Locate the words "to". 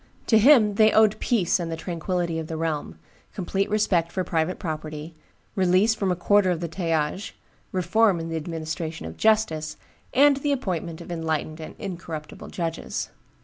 0.25-0.39